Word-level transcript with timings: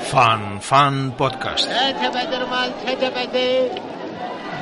Fan 0.00 0.60
Fan 0.60 1.12
Podcast. 1.16 1.70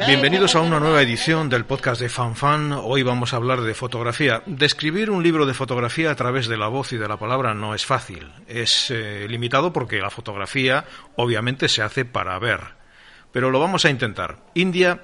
Bienvenidos 0.06 0.54
a 0.54 0.60
una 0.60 0.78
nueva 0.78 1.00
edición 1.00 1.48
del 1.48 1.64
podcast 1.64 1.98
de 2.02 2.10
Fan 2.10 2.36
Fan. 2.36 2.72
Hoy 2.72 3.02
vamos 3.02 3.32
a 3.32 3.36
hablar 3.36 3.62
de 3.62 3.72
fotografía. 3.72 4.42
Describir 4.44 5.10
un 5.10 5.22
libro 5.22 5.46
de 5.46 5.54
fotografía 5.54 6.10
a 6.10 6.14
través 6.14 6.46
de 6.46 6.58
la 6.58 6.68
voz 6.68 6.92
y 6.92 6.98
de 6.98 7.08
la 7.08 7.16
palabra 7.16 7.54
no 7.54 7.74
es 7.74 7.86
fácil. 7.86 8.30
Es 8.46 8.90
eh, 8.90 9.26
limitado 9.30 9.72
porque 9.72 9.98
la 9.98 10.10
fotografía 10.10 10.84
obviamente 11.16 11.70
se 11.70 11.80
hace 11.80 12.04
para 12.04 12.38
ver. 12.38 12.60
Pero 13.32 13.50
lo 13.50 13.60
vamos 13.60 13.86
a 13.86 13.90
intentar. 13.90 14.36
India 14.54 15.00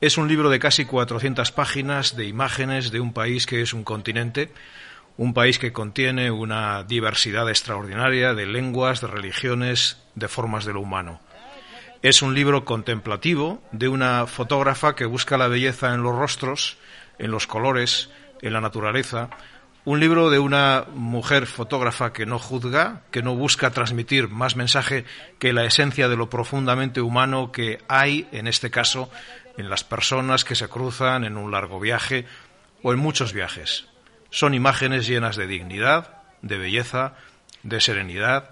es 0.00 0.18
un 0.18 0.28
libro 0.28 0.50
de 0.50 0.58
casi 0.58 0.84
400 0.84 1.52
páginas 1.52 2.16
de 2.16 2.26
imágenes 2.26 2.90
de 2.90 3.00
un 3.00 3.12
país 3.12 3.46
que 3.46 3.62
es 3.62 3.72
un 3.72 3.82
continente, 3.82 4.52
un 5.16 5.32
país 5.32 5.58
que 5.58 5.72
contiene 5.72 6.30
una 6.30 6.84
diversidad 6.84 7.48
extraordinaria 7.48 8.34
de 8.34 8.46
lenguas, 8.46 9.00
de 9.00 9.06
religiones, 9.06 10.02
de 10.14 10.28
formas 10.28 10.66
de 10.66 10.74
lo 10.74 10.82
humano. 10.82 11.20
Es 12.02 12.20
un 12.20 12.34
libro 12.34 12.66
contemplativo 12.66 13.62
de 13.72 13.88
una 13.88 14.26
fotógrafa 14.26 14.94
que 14.94 15.06
busca 15.06 15.38
la 15.38 15.48
belleza 15.48 15.94
en 15.94 16.02
los 16.02 16.14
rostros, 16.14 16.76
en 17.18 17.30
los 17.30 17.46
colores, 17.46 18.10
en 18.42 18.52
la 18.52 18.60
naturaleza. 18.60 19.30
Un 19.86 20.00
libro 20.00 20.28
de 20.28 20.38
una 20.38 20.84
mujer 20.92 21.46
fotógrafa 21.46 22.12
que 22.12 22.26
no 22.26 22.38
juzga, 22.38 23.02
que 23.10 23.22
no 23.22 23.34
busca 23.34 23.70
transmitir 23.70 24.28
más 24.28 24.56
mensaje 24.56 25.06
que 25.38 25.54
la 25.54 25.64
esencia 25.64 26.08
de 26.08 26.16
lo 26.16 26.28
profundamente 26.28 27.00
humano 27.00 27.50
que 27.50 27.78
hay, 27.88 28.28
en 28.32 28.46
este 28.46 28.70
caso, 28.70 29.10
en 29.56 29.70
las 29.70 29.84
personas 29.84 30.44
que 30.44 30.54
se 30.54 30.68
cruzan 30.68 31.24
en 31.24 31.36
un 31.36 31.50
largo 31.50 31.80
viaje 31.80 32.26
o 32.82 32.92
en 32.92 32.98
muchos 32.98 33.32
viajes. 33.32 33.86
Son 34.30 34.54
imágenes 34.54 35.06
llenas 35.06 35.36
de 35.36 35.46
dignidad, 35.46 36.22
de 36.42 36.58
belleza, 36.58 37.14
de 37.62 37.80
serenidad, 37.80 38.50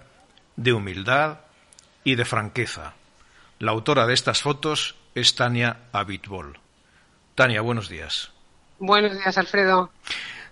de 0.55 0.73
humildad 0.73 1.39
y 2.03 2.15
de 2.15 2.25
franqueza. 2.25 2.93
La 3.59 3.71
autora 3.71 4.07
de 4.07 4.13
estas 4.13 4.41
fotos 4.41 4.95
es 5.15 5.35
Tania 5.35 5.77
Abitbol. 5.91 6.59
Tania, 7.35 7.61
buenos 7.61 7.89
días. 7.89 8.31
Buenos 8.79 9.13
días, 9.13 9.37
Alfredo. 9.37 9.91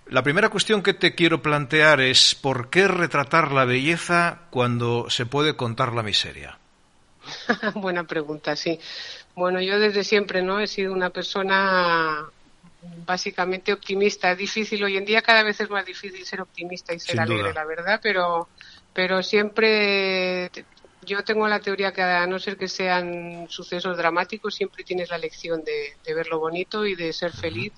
La 0.07 0.23
primera 0.23 0.49
cuestión 0.49 0.83
que 0.83 0.93
te 0.93 1.15
quiero 1.15 1.41
plantear 1.41 2.01
es 2.01 2.35
¿por 2.35 2.69
qué 2.69 2.87
retratar 2.87 3.51
la 3.51 3.65
belleza 3.65 4.39
cuando 4.49 5.09
se 5.09 5.25
puede 5.25 5.55
contar 5.55 5.93
la 5.93 6.03
miseria? 6.03 6.57
Buena 7.75 8.03
pregunta, 8.03 8.55
sí. 8.55 8.79
Bueno, 9.35 9.61
yo 9.61 9.79
desde 9.79 10.03
siempre 10.03 10.41
no 10.41 10.59
he 10.59 10.67
sido 10.67 10.93
una 10.93 11.09
persona 11.09 12.29
básicamente 13.05 13.73
optimista. 13.73 14.31
Es 14.31 14.37
difícil 14.37 14.83
hoy 14.83 14.97
en 14.97 15.05
día, 15.05 15.21
cada 15.21 15.43
vez 15.43 15.59
es 15.59 15.69
más 15.69 15.85
difícil 15.85 16.25
ser 16.25 16.41
optimista 16.41 16.93
y 16.93 16.99
ser 16.99 17.19
alegre, 17.19 17.53
la 17.53 17.65
verdad, 17.65 17.99
pero, 18.01 18.47
pero 18.93 19.23
siempre 19.23 20.49
yo 21.05 21.23
tengo 21.23 21.47
la 21.47 21.59
teoría 21.59 21.91
que 21.91 22.01
a 22.01 22.25
no 22.27 22.39
ser 22.39 22.57
que 22.57 22.67
sean 22.67 23.47
sucesos 23.49 23.97
dramáticos, 23.97 24.55
siempre 24.55 24.83
tienes 24.83 25.09
la 25.09 25.17
lección 25.17 25.63
de, 25.63 25.93
de 26.03 26.13
ver 26.13 26.27
lo 26.27 26.39
bonito 26.39 26.85
y 26.85 26.95
de 26.95 27.11
ser 27.11 27.31
feliz 27.31 27.73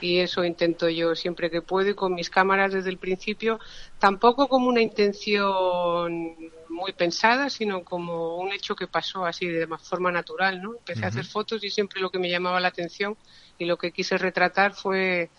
y 0.00 0.18
eso 0.18 0.44
intento 0.44 0.88
yo 0.88 1.14
siempre 1.14 1.50
que 1.50 1.62
puedo 1.62 1.90
y 1.90 1.94
con 1.94 2.14
mis 2.14 2.30
cámaras 2.30 2.72
desde 2.72 2.90
el 2.90 2.98
principio, 2.98 3.58
tampoco 3.98 4.48
como 4.48 4.68
una 4.68 4.80
intención 4.80 6.36
muy 6.68 6.92
pensada, 6.92 7.50
sino 7.50 7.82
como 7.82 8.36
un 8.36 8.52
hecho 8.52 8.76
que 8.76 8.86
pasó 8.86 9.26
así 9.26 9.46
de 9.46 9.66
forma 9.66 10.12
natural, 10.12 10.62
¿no? 10.62 10.74
Empecé 10.76 11.04
a 11.04 11.08
hacer 11.08 11.24
fotos 11.24 11.64
y 11.64 11.70
siempre 11.70 12.00
lo 12.00 12.10
que 12.10 12.18
me 12.18 12.30
llamaba 12.30 12.60
la 12.60 12.68
atención 12.68 13.16
y 13.58 13.64
lo 13.64 13.76
que 13.76 13.90
quise 13.90 14.18
retratar 14.18 14.74
fue 14.74 15.30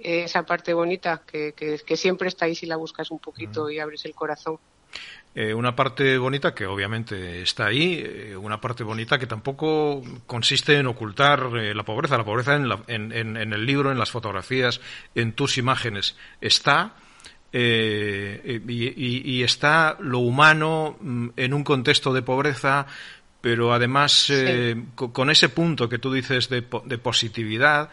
esa 0.00 0.44
parte 0.44 0.74
bonita 0.74 1.22
que, 1.24 1.52
que, 1.52 1.96
siempre 1.96 2.28
está 2.28 2.46
ahí 2.46 2.54
si 2.54 2.66
la 2.66 2.76
buscas 2.76 3.10
un 3.10 3.18
poquito 3.18 3.70
y 3.70 3.78
abres 3.78 4.04
el 4.04 4.14
corazón. 4.14 4.58
Eh, 5.34 5.54
una 5.54 5.74
parte 5.74 6.18
bonita 6.18 6.54
que 6.54 6.66
obviamente 6.66 7.40
está 7.40 7.66
ahí, 7.66 8.02
eh, 8.04 8.36
una 8.36 8.60
parte 8.60 8.84
bonita 8.84 9.18
que 9.18 9.26
tampoco 9.26 10.02
consiste 10.26 10.76
en 10.76 10.86
ocultar 10.86 11.48
eh, 11.56 11.74
la 11.74 11.84
pobreza. 11.84 12.18
La 12.18 12.24
pobreza 12.24 12.54
en, 12.54 12.70
en, 12.86 13.36
en, 13.38 13.52
el 13.54 13.64
libro, 13.64 13.90
en 13.90 13.98
las 13.98 14.10
fotografías, 14.10 14.80
en 15.14 15.32
tus 15.32 15.56
imágenes 15.56 16.16
está. 16.40 16.94
Y, 17.54 17.58
y, 18.66 19.42
está 19.42 19.98
lo 20.00 20.20
humano 20.20 20.96
mm, 20.98 21.28
en 21.36 21.52
un 21.52 21.64
contexto 21.64 22.14
de 22.14 22.22
pobreza, 22.22 22.86
pero 23.42 23.74
además 23.74 24.32
con 24.96 25.30
ese 25.30 25.50
punto 25.50 25.86
que 25.86 25.98
tú 25.98 26.10
dices 26.10 26.48
de, 26.48 26.64
de 26.86 26.96
positividad, 26.96 27.90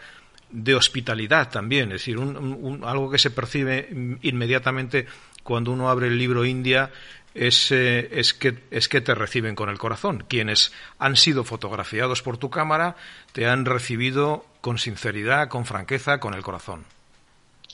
de 0.50 0.74
hospitalidad 0.74 1.50
también, 1.50 1.92
es 1.92 2.00
decir, 2.06 2.16
algo 2.18 3.10
que 3.10 3.18
se 3.18 3.30
percibe 3.30 4.18
inmediatamente 4.22 5.06
cuando 5.42 5.72
uno 5.72 5.90
abre 5.90 6.08
el 6.08 6.18
libro 6.18 6.44
India 6.44 6.90
es, 7.34 7.70
es, 7.70 8.34
que, 8.34 8.58
es 8.70 8.88
que 8.88 9.00
te 9.00 9.14
reciben 9.14 9.54
con 9.54 9.68
el 9.68 9.78
corazón. 9.78 10.24
Quienes 10.28 10.72
han 10.98 11.16
sido 11.16 11.44
fotografiados 11.44 12.22
por 12.22 12.38
tu 12.38 12.50
cámara 12.50 12.96
te 13.32 13.46
han 13.46 13.64
recibido 13.64 14.44
con 14.60 14.78
sinceridad, 14.78 15.48
con 15.48 15.64
franqueza, 15.64 16.18
con 16.18 16.34
el 16.34 16.42
corazón. 16.42 16.84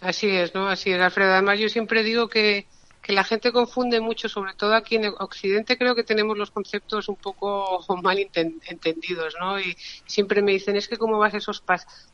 Así 0.00 0.28
es, 0.28 0.55
¿no? 0.55 0.69
Así 0.69 0.93
es, 0.93 1.00
Alfredo. 1.00 1.33
Además, 1.33 1.59
yo 1.59 1.69
siempre 1.69 2.03
digo 2.03 2.28
que, 2.28 2.67
que 3.00 3.12
la 3.12 3.25
gente 3.25 3.50
confunde 3.50 4.00
mucho, 4.00 4.28
sobre 4.28 4.53
todo 4.53 4.75
aquí 4.75 4.97
en 4.97 5.06
Occidente 5.19 5.78
creo 5.78 5.94
que 5.94 6.05
tenemos 6.05 6.37
los 6.37 6.50
conceptos 6.50 7.09
un 7.09 7.17
poco 7.17 7.83
mal 8.03 8.19
entendidos, 8.19 9.34
¿no? 9.41 9.59
Y 9.59 9.77
siempre 10.05 10.43
me 10.43 10.53
dicen, 10.53 10.77
es 10.77 10.87
que 10.87 10.99
cómo 10.99 11.19
vas 11.19 11.33
a 11.33 11.38
esos 11.38 11.62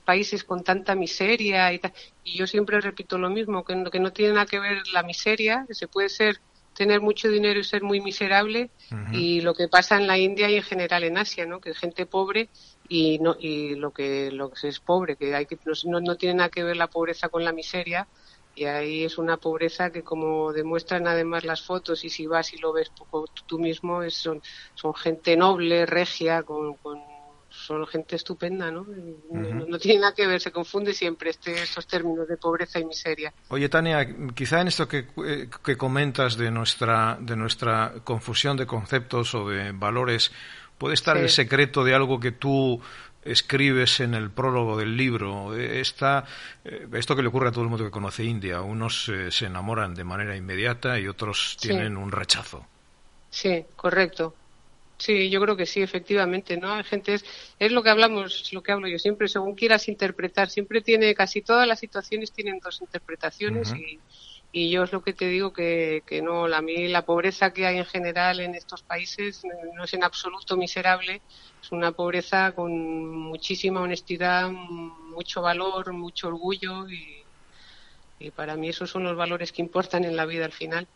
países 0.05 0.45
con 0.45 0.63
tanta 0.63 0.95
miseria 0.95 1.73
y 1.73 1.81
tal. 1.81 1.93
Y 2.23 2.39
yo 2.39 2.47
siempre 2.47 2.81
repito 2.81 3.19
lo 3.19 3.31
mismo, 3.31 3.65
que 3.65 3.83
que 3.91 4.01
no 4.01 4.13
tiene 4.13 4.35
nada 4.35 4.47
que 4.47 4.61
ver 4.61 4.87
la 4.93 5.03
miseria, 5.03 5.65
que 5.67 5.75
se 5.75 5.89
puede 5.89 6.09
ser 6.09 6.41
tener 6.75 7.01
mucho 7.01 7.29
dinero 7.29 7.61
y 7.61 7.65
ser 7.65 7.83
muy 7.83 8.01
miserable 8.01 8.71
y 9.13 9.41
lo 9.41 9.55
que 9.55 9.69
pasa 9.69 9.97
en 9.97 10.07
la 10.07 10.19
India 10.19 10.51
y 10.51 10.57
en 10.57 10.63
general 10.63 11.05
en 11.05 11.19
Asia, 11.19 11.47
¿no? 11.47 11.61
Que 11.61 11.71
es 11.71 11.79
gente 11.79 12.07
pobre 12.07 12.51
y 12.89 13.19
no 13.19 13.37
y 13.39 13.75
lo 13.75 13.93
que 13.93 14.31
lo 14.31 14.51
que 14.51 14.69
es 14.69 14.81
pobre, 14.81 15.17
que 15.17 15.35
hay 15.35 15.47
que 15.47 15.59
no, 15.85 16.01
no 16.01 16.17
tiene 16.17 16.37
nada 16.37 16.49
que 16.49 16.65
ver 16.65 16.77
la 16.77 16.89
pobreza 16.89 17.29
con 17.29 17.45
la 17.45 17.53
miseria 17.53 18.09
y 18.55 18.65
ahí 18.65 19.05
es 19.05 19.19
una 19.19 19.39
pobreza 19.39 19.91
que 19.91 20.03
como 20.03 20.53
demuestran 20.53 21.07
además 21.07 21.45
las 21.45 21.63
fotos 21.63 22.05
y 22.05 22.11
si 22.11 22.27
vas 22.27 22.53
y 22.53 22.59
lo 22.59 22.73
ves 22.73 22.91
poco 22.91 23.25
tú 23.47 23.59
mismo 23.59 24.03
es, 24.03 24.15
son, 24.15 24.43
son 24.75 24.95
gente 24.95 25.37
noble, 25.37 25.87
regia, 25.87 26.43
con 26.43 26.77
son 27.53 27.87
gente 27.87 28.17
estupenda, 28.17 28.71
¿no? 28.71 28.87
no, 29.31 29.79
tiene 29.79 30.01
nada 30.01 30.15
que 30.15 30.27
ver, 30.27 30.41
se 30.41 30.51
confunde 30.51 30.95
siempre 30.95 31.31
este, 31.31 31.63
estos 31.63 31.87
términos 31.87 32.27
de 32.27 32.37
pobreza 32.37 32.79
y 32.79 32.85
miseria. 32.85 33.33
Oye, 33.49 33.69
Tania, 33.69 34.07
quizá 34.35 34.61
en 34.61 34.69
esto 34.69 34.89
que, 34.89 35.07
eh, 35.25 35.49
que 35.63 35.77
comentas 35.77 36.37
de 36.37 36.51
nuestra, 36.51 37.19
de 37.21 37.37
nuestra 37.37 37.95
confusión 38.05 38.57
de 38.57 38.67
conceptos 38.67 39.35
o 39.35 39.49
de 39.49 39.73
valores, 39.73 40.33
puede 40.79 40.95
estar 40.95 41.17
el 41.17 41.29
secreto 41.29 41.85
de 41.85 41.95
algo 41.95 42.19
que 42.19 42.33
tú 42.33 42.81
escribes 43.25 44.01
en 44.01 44.15
el 44.15 44.31
prólogo 44.31 44.77
del 44.77 44.97
libro. 44.97 45.55
Esta, 45.55 46.25
eh, 46.65 46.89
esto 46.95 47.15
que 47.15 47.23
le 47.23 47.29
ocurre 47.29 47.49
a 47.49 47.53
todo 47.53 47.65
el 47.65 47.71
mundo 47.71 47.85
que 47.85 47.91
conoce 47.91 48.25
India. 48.25 48.63
Unos 48.63 49.09
eh, 49.09 49.31
se 49.31 49.47
enamoran 49.47 49.95
de 49.95 50.05
manera 50.05 50.37
inmediata 50.37 50.99
y 50.99 51.07
otros 51.07 51.57
tienen 51.61 51.97
un 51.97 52.11
rechazo. 52.11 52.67
Sí, 53.31 53.65
correcto. 53.77 54.35
Sí, 55.03 55.31
yo 55.31 55.41
creo 55.41 55.57
que 55.57 55.67
sí, 55.67 55.83
efectivamente, 55.83 56.57
¿no? 56.57 56.73
Hay 56.75 56.85
gente, 56.85 57.15
es, 57.15 57.25
es 57.59 57.73
lo 57.73 57.83
que 57.83 57.91
hablamos, 57.91 58.53
lo 58.53 58.63
que 58.63 58.71
hablo 58.71 58.87
yo 58.87 58.99
siempre, 59.01 59.27
según 59.27 59.57
quieras 59.57 59.89
interpretar, 59.89 60.49
siempre 60.49 60.81
tiene, 60.81 61.13
casi 61.15 61.43
todas 61.43 61.67
las 61.67 61.81
situaciones 61.81 62.33
tienen 62.33 62.61
dos 62.63 62.81
interpretaciones 62.81 63.75
y, 63.75 64.01
y 64.53 64.71
yo 64.71 64.85
es 64.85 64.93
lo 64.93 65.03
que 65.03 65.13
te 65.13 65.27
digo 65.27 65.53
que, 65.53 66.05
que 66.07 66.23
no, 66.23 66.45
a 66.45 66.63
mí 66.63 66.87
la 66.87 67.05
pobreza 67.05 67.53
que 67.53 67.67
hay 67.67 67.79
en 67.79 67.85
general 67.87 68.39
en 68.39 68.55
estos 68.55 68.85
países 68.85 69.43
no 69.75 69.83
es 69.85 69.93
en 69.95 70.05
absoluto 70.05 70.57
miserable, 70.57 71.25
es 71.61 71.73
una 71.73 71.91
pobreza 71.93 72.53
con 72.55 72.73
muchísima 73.11 73.81
honestidad, 73.81 74.51
mucho 74.53 75.43
valor, 75.43 75.93
mucho 75.95 76.29
orgullo 76.29 76.89
y, 76.89 77.22
y 78.23 78.31
para 78.31 78.57
mí 78.57 78.69
esos 78.69 78.91
son 78.91 79.05
los 79.05 79.17
valores 79.17 79.53
que 79.53 79.63
importan 79.63 80.05
en 80.05 80.17
la 80.17 80.25
vida 80.27 80.45
al 80.45 80.53
final. 80.53 80.87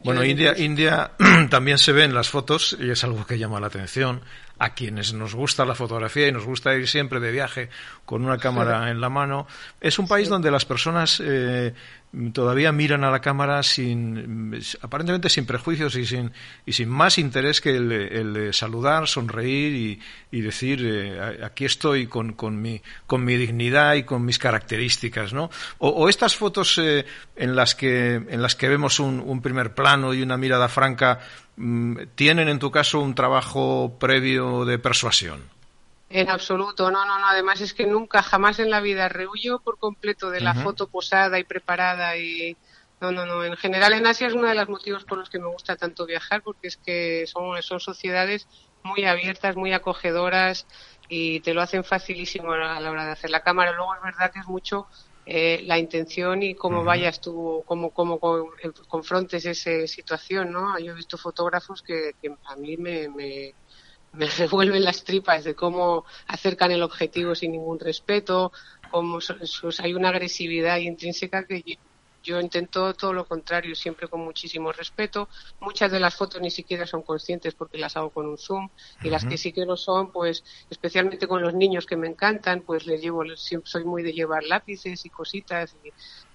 Bueno, 0.00 0.24
India, 0.24 0.54
India 0.56 1.12
también 1.50 1.78
se 1.78 1.92
ve 1.92 2.04
en 2.04 2.14
las 2.14 2.30
fotos 2.30 2.76
y 2.80 2.90
es 2.90 3.04
algo 3.04 3.26
que 3.26 3.38
llama 3.38 3.60
la 3.60 3.66
atención 3.66 4.22
a 4.58 4.74
quienes 4.74 5.14
nos 5.14 5.34
gusta 5.34 5.64
la 5.64 5.74
fotografía 5.74 6.28
y 6.28 6.32
nos 6.32 6.44
gusta 6.44 6.74
ir 6.74 6.86
siempre 6.86 7.18
de 7.18 7.32
viaje 7.32 7.70
con 8.04 8.24
una 8.24 8.36
cámara 8.36 8.90
en 8.90 9.00
la 9.00 9.08
mano. 9.08 9.46
Es 9.80 9.98
un 9.98 10.06
país 10.06 10.28
donde 10.28 10.50
las 10.50 10.66
personas 10.66 11.20
eh, 11.24 11.72
todavía 12.32 12.72
miran 12.72 13.04
a 13.04 13.10
la 13.10 13.20
cámara 13.20 13.62
sin 13.62 14.58
aparentemente 14.80 15.28
sin 15.28 15.46
prejuicios 15.46 15.94
y 15.94 16.04
sin 16.06 16.32
y 16.66 16.72
sin 16.72 16.88
más 16.88 17.18
interés 17.18 17.60
que 17.60 17.76
el, 17.76 18.32
de 18.32 18.52
saludar, 18.52 19.06
sonreír 19.06 20.00
y, 20.30 20.40
decir 20.40 20.80
eh, 20.84 21.40
aquí 21.44 21.64
estoy 21.64 22.06
con, 22.06 22.32
con, 22.32 22.60
mi 22.60 22.82
con 23.06 23.24
mi 23.24 23.36
dignidad 23.36 23.94
y 23.94 24.02
con 24.02 24.24
mis 24.24 24.38
características, 24.38 25.32
¿no? 25.32 25.50
O, 25.78 26.08
estas 26.08 26.34
fotos 26.34 26.78
eh, 26.78 27.06
en 27.36 27.54
las 27.54 27.74
que 27.74 28.14
en 28.14 28.42
las 28.42 28.56
que 28.56 28.68
vemos 28.68 28.98
un, 28.98 29.20
un 29.20 29.40
primer 29.40 29.74
plano 29.74 30.12
y 30.12 30.22
una 30.22 30.36
mirada 30.36 30.68
franca 30.68 31.20
Mm, 31.60 31.96
¿tienen 32.14 32.48
en 32.48 32.58
tu 32.58 32.70
caso 32.70 33.00
un 33.00 33.14
trabajo 33.14 33.98
previo 34.00 34.64
de 34.64 34.78
persuasión? 34.78 35.42
En 36.10 36.28
absoluto, 36.28 36.90
no, 36.90 37.06
no, 37.06 37.20
no. 37.20 37.26
Además 37.28 37.60
es 37.60 37.72
que 37.72 37.86
nunca, 37.86 38.20
jamás 38.22 38.58
en 38.58 38.68
la 38.68 38.80
vida 38.80 39.08
rehuyo 39.08 39.60
por 39.60 39.78
completo 39.78 40.30
de 40.30 40.40
la 40.40 40.54
foto 40.54 40.88
posada 40.88 41.38
y 41.38 41.44
preparada 41.44 42.16
y 42.16 42.56
no, 43.00 43.12
no, 43.12 43.24
no. 43.24 43.44
En 43.44 43.56
general 43.56 43.92
en 43.92 44.06
Asia 44.06 44.26
es 44.26 44.34
uno 44.34 44.48
de 44.48 44.56
los 44.56 44.68
motivos 44.68 45.04
por 45.04 45.18
los 45.18 45.30
que 45.30 45.38
me 45.38 45.46
gusta 45.46 45.76
tanto 45.76 46.06
viajar 46.06 46.42
porque 46.42 46.66
es 46.66 46.76
que 46.76 47.26
son, 47.28 47.62
son 47.62 47.78
sociedades 47.78 48.48
muy 48.82 49.04
abiertas, 49.04 49.54
muy 49.54 49.72
acogedoras 49.72 50.66
y 51.08 51.40
te 51.40 51.54
lo 51.54 51.62
hacen 51.62 51.84
facilísimo 51.84 52.52
a 52.52 52.80
la 52.80 52.90
hora 52.90 53.04
de 53.04 53.12
hacer 53.12 53.30
la 53.30 53.44
cámara. 53.44 53.72
Luego 53.72 53.94
es 53.94 54.02
verdad 54.02 54.32
que 54.32 54.40
es 54.40 54.48
mucho 54.48 54.88
eh, 55.26 55.62
la 55.64 55.78
intención 55.78 56.42
y 56.42 56.56
cómo 56.56 56.82
vayas 56.82 57.20
tú, 57.20 57.62
cómo, 57.66 57.90
cómo, 57.90 58.18
confrontes 58.88 59.46
esa 59.46 59.86
situación, 59.86 60.50
¿no? 60.50 60.76
Yo 60.80 60.90
he 60.90 60.96
visto 60.96 61.16
fotógrafos 61.16 61.82
que, 61.82 62.14
a 62.46 62.56
mí 62.56 62.76
me, 62.76 63.08
me, 63.08 63.54
me, 64.12 64.26
revuelven 64.26 64.84
las 64.84 65.04
tripas 65.04 65.44
de 65.44 65.54
cómo 65.54 66.04
acercan 66.26 66.72
el 66.72 66.82
objetivo 66.82 67.34
sin 67.34 67.52
ningún 67.52 67.78
respeto, 67.78 68.52
cómo 68.90 69.18
hay 69.78 69.94
una 69.94 70.08
agresividad 70.08 70.78
intrínseca 70.78 71.46
que 71.46 71.78
yo 72.22 72.40
intento 72.40 72.94
todo 72.94 73.12
lo 73.12 73.26
contrario, 73.26 73.74
siempre 73.74 74.08
con 74.08 74.20
muchísimo 74.20 74.72
respeto. 74.72 75.28
Muchas 75.60 75.90
de 75.90 76.00
las 76.00 76.14
fotos 76.14 76.40
ni 76.40 76.50
siquiera 76.50 76.86
son 76.86 77.02
conscientes 77.02 77.54
porque 77.54 77.78
las 77.78 77.96
hago 77.96 78.10
con 78.10 78.26
un 78.26 78.38
zoom 78.38 78.68
y 79.02 79.10
las 79.10 79.24
que 79.24 79.36
sí 79.36 79.52
que 79.52 79.64
lo 79.64 79.76
son, 79.76 80.12
pues 80.12 80.44
especialmente 80.68 81.26
con 81.26 81.42
los 81.42 81.54
niños 81.54 81.86
que 81.86 81.96
me 81.96 82.08
encantan, 82.08 82.62
pues 82.62 82.86
les 82.86 83.00
llevo, 83.00 83.24
siempre 83.36 83.70
soy 83.70 83.84
muy 83.84 84.02
de 84.02 84.12
llevar 84.12 84.44
lápices 84.44 85.04
y 85.04 85.10
cositas 85.10 85.76
y, 85.84 85.90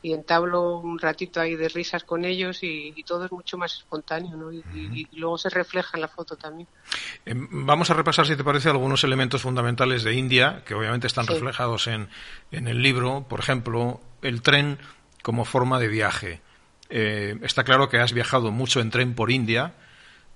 entablo 0.06 0.78
un 0.78 1.00
ratito 1.00 1.42
ahí 1.42 1.56
de 1.56 1.68
risas 1.68 2.04
con 2.04 2.26
ellos 2.26 2.60
y, 2.62 2.94
todo 3.08 3.26
es 3.26 3.32
mucho 3.32 3.58
más 3.58 3.74
espontáneo, 3.74 4.38
¿no? 4.38 4.54
Y, 4.54 5.08
luego 5.14 5.40
se 5.40 5.50
refleja 5.50 5.92
en 5.96 6.02
la 6.02 6.08
foto 6.08 6.36
también. 6.36 6.68
Em, 7.26 7.66
vamos 7.66 7.90
a 7.90 7.96
repasar, 7.96 8.28
si 8.28 8.36
te 8.36 8.44
parece, 8.44 8.70
algunos 8.70 9.04
elementos 9.04 9.42
fundamentales 9.42 10.04
de 10.04 10.14
India 10.14 10.64
que 10.64 10.76
obviamente 10.76 11.08
están 11.08 11.26
reflejados 11.26 11.88
en, 11.88 12.10
en 12.52 12.68
el 12.68 12.84
libro. 12.84 13.26
Por 13.28 13.40
ejemplo, 13.40 14.00
el 14.22 14.42
tren 14.42 14.78
como 15.25 15.44
forma 15.44 15.80
de 15.80 15.88
viaje. 15.88 16.42
Eh, 16.88 17.39
está 17.42 17.63
claro 17.63 17.89
que 17.89 17.98
has 17.98 18.13
viajado 18.13 18.51
mucho 18.51 18.80
en 18.80 18.92
tren 18.92 19.16
por 19.16 19.31
India, 19.31 19.74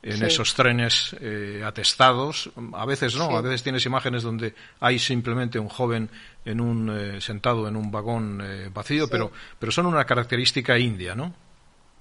en 0.01 0.25
esos 0.25 0.55
trenes 0.55 1.15
eh, 1.21 1.61
atestados. 1.63 2.49
A 2.73 2.87
veces 2.87 3.15
no, 3.15 3.37
a 3.37 3.41
veces 3.41 3.61
tienes 3.61 3.85
imágenes 3.85 4.23
donde 4.23 4.55
hay 4.79 4.97
simplemente 4.97 5.59
un 5.59 5.69
joven 5.69 6.09
en 6.43 6.59
un, 6.59 6.89
eh, 6.89 7.21
sentado 7.21 7.67
en 7.67 7.75
un 7.75 7.91
vagón 7.91 8.41
vacío, 8.73 9.07
pero, 9.07 9.31
pero 9.59 9.71
son 9.71 9.85
una 9.85 10.05
característica 10.05 10.79
india, 10.79 11.13
¿no? 11.13 11.35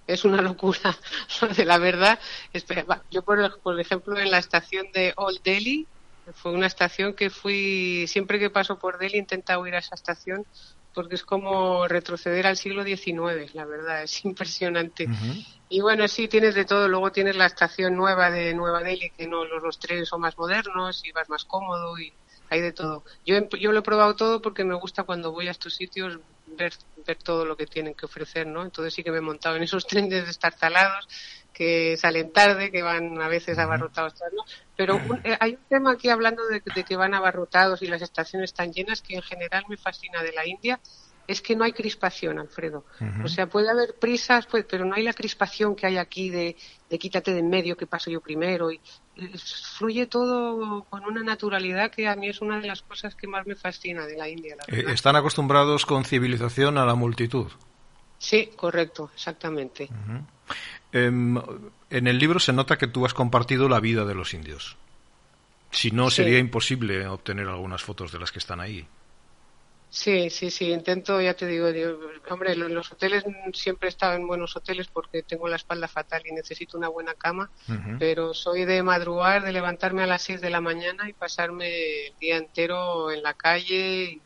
Es 0.07 0.25
una 0.25 0.41
locura, 0.41 0.97
de 1.59 1.67
la 1.67 1.77
verdad. 1.77 2.19
Yo, 3.11 3.21
por, 3.21 3.61
por 3.61 3.79
ejemplo, 3.79 4.19
en 4.19 4.31
la 4.31 4.39
estación 4.39 4.87
de 4.95 5.13
Old 5.17 5.43
Delhi, 5.43 5.87
fue 6.33 6.53
una 6.53 6.67
estación 6.67 7.13
que 7.13 7.29
fui, 7.29 8.07
siempre 8.09 8.39
que 8.39 8.49
paso 8.49 8.79
por 8.79 8.97
Delhi 8.97 9.19
intento 9.19 9.67
ir 9.67 9.75
a 9.75 9.79
esa 9.79 9.95
estación 9.95 10.47
porque 10.99 11.15
es 11.15 11.23
como 11.23 11.87
retroceder 11.87 12.45
al 12.49 12.57
siglo 12.57 12.83
XIX, 12.83 13.55
la 13.55 13.65
verdad, 13.67 14.03
es 14.03 14.25
impresionante. 14.25 15.07
Y 15.69 15.81
bueno, 15.81 16.09
sí, 16.09 16.27
tienes 16.27 16.57
de 16.57 16.65
todo. 16.65 16.89
Luego 16.89 17.13
tienes 17.13 17.37
la 17.37 17.47
estación 17.47 17.95
nueva 17.95 18.33
de 18.33 18.53
Nueva 18.53 18.83
Delhi, 18.83 19.11
que 19.11 19.29
no 19.29 19.45
los, 19.45 19.79
trenes 19.79 20.09
son 20.09 20.23
más 20.23 20.37
modernos 20.37 21.05
y 21.05 21.13
vas 21.13 21.29
más 21.29 21.45
cómodo 21.45 21.97
y 22.01 22.13
hay 22.51 22.61
de 22.61 22.73
todo. 22.73 23.05
Yo, 23.25 23.49
yo 23.61 23.71
lo 23.71 23.79
he 23.79 23.83
probado 23.83 24.17
todo 24.17 24.43
porque 24.43 24.65
me 24.65 24.75
gusta 24.75 25.05
cuando 25.05 25.31
voy 25.31 25.47
a 25.47 25.53
estos 25.53 25.77
sitios 25.77 26.19
ver, 26.57 26.73
ver 27.07 27.19
todo 27.23 27.45
lo 27.45 27.57
que 27.57 27.67
tienen 27.67 27.95
que 27.95 28.07
ofrecer, 28.07 28.47
¿no? 28.47 28.63
Entonces 28.63 28.95
sí 28.95 29.03
que 29.03 29.11
me 29.11 29.19
he 29.19 29.23
montado 29.23 29.57
en 29.57 29.63
esos 29.63 29.87
trenes 29.89 30.27
destartalados 30.27 31.09
que 31.53 31.97
salen 31.97 32.33
tarde, 32.33 32.71
que 32.71 32.83
van 32.83 33.21
a 33.21 33.27
veces 33.27 33.59
abarrotados. 33.59 34.15
¿no? 34.33 34.45
Pero 34.77 35.01
eh, 35.25 35.37
hay 35.41 35.55
un 35.55 35.65
tema 35.69 35.93
aquí 35.93 36.09
hablando 36.09 36.45
de, 36.47 36.61
que 36.61 36.97
van 36.97 37.15
abarrotados 37.15 37.83
y 37.83 37.89
las 37.89 38.01
estaciones 38.01 38.51
están 38.51 38.73
llenas 38.73 39.03
que 39.03 39.17
en 39.17 39.23
general 39.23 39.65
me 39.69 39.77
fascina 39.77 40.23
de 40.23 40.33
la 40.33 40.47
India. 40.47 40.79
Es 41.29 41.43
que 41.43 41.55
no 41.55 41.63
hay 41.63 41.73
crispación, 41.73 42.39
Alfredo. 42.39 42.87
O 43.23 43.29
sea, 43.29 43.47
puede 43.47 43.71
haber 43.71 43.97
prisas, 44.01 44.47
pues, 44.47 44.65
pero 44.65 44.87
no 44.87 44.95
hay 44.95 45.03
la 45.03 45.13
crispación 45.13 45.77
que 45.77 45.87
hay 45.87 45.99
aquí 45.99 46.31
de, 46.31 46.57
quítate 46.99 47.35
de 47.35 47.41
en 47.41 47.51
medio, 47.51 47.77
que 47.77 47.87
paso 47.87 48.11
yo 48.11 48.23
primero. 48.23 48.73
Y, 48.73 48.81
fluye 49.77 50.07
todo 50.07 50.85
con 50.85 51.05
una 51.05 51.23
naturalidad 51.23 51.91
que 51.91 52.09
a 52.09 52.17
mí 52.17 52.29
es 52.29 52.41
una 52.41 52.61
de 52.61 52.67
las 52.67 52.81
cosas 52.81 53.15
que 53.15 53.27
más 53.27 53.47
me 53.47 53.57
fascina 53.57 54.07
de 54.07 54.17
la 54.17 54.27
India. 54.27 54.57
Eh, 54.69 54.85
¿Están 54.89 55.17
acostumbrados 55.17 55.85
con 55.85 56.05
civilización 56.05 56.79
a 56.79 56.87
la 56.87 56.95
multitud? 56.95 57.49
Sí, 58.17 58.51
correcto, 58.57 59.11
exactamente. 59.15 59.91
Em, 60.93 61.37
en 61.91 62.07
el 62.07 62.19
libro 62.19 62.41
se 62.41 62.55
nota 62.55 62.79
que 62.79 62.87
tú 62.87 63.05
has 63.05 63.13
compartido 63.13 63.69
la 63.69 63.81
vida 63.81 64.07
de 64.07 64.15
los 64.15 64.33
indios. 64.33 64.79
Si 65.71 65.91
no, 65.91 66.09
sería 66.11 66.39
imposible 66.39 67.07
obtener 67.07 67.49
algunas 67.49 67.83
fotos 67.83 68.13
de 68.13 68.19
las 68.19 68.33
que 68.33 68.39
están 68.39 68.61
ahí. 68.61 68.89
Sí, 69.91 70.29
sí, 70.29 70.51
sí, 70.51 70.71
intento, 70.71 71.19
ya 71.21 71.33
te 71.33 71.47
digo, 71.47 71.69
hombre, 72.29 72.53
en 72.53 72.75
los 72.75 72.93
hoteles 72.93 73.25
siempre 73.55 73.89
he 73.89 73.91
estado 73.91 74.15
en 74.15 74.27
buenos 74.27 74.55
hoteles 74.55 74.87
porque 74.89 75.23
tengo 75.23 75.49
la 75.49 75.57
espalda 75.57 75.89
fatal 75.89 76.23
y 76.27 76.33
necesito 76.33 76.77
una 76.77 76.89
buena 76.89 77.15
cama, 77.15 77.51
pero 77.99 78.35
soy 78.35 78.67
de 78.67 78.83
madrugar, 78.83 79.43
de 79.43 79.53
levantarme 79.53 80.03
a 80.03 80.07
las 80.07 80.23
6 80.23 80.43
de 80.43 80.51
la 80.51 80.61
mañana 80.61 81.09
y 81.09 81.15
pasarme 81.15 82.07
el 82.09 82.17
día 82.21 82.37
entero 82.37 83.11
en 83.11 83.23
la 83.23 83.33
calle 83.33 84.21